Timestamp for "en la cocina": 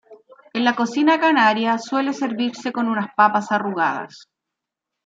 0.53-1.19